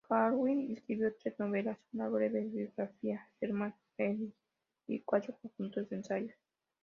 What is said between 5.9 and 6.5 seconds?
de ensayos.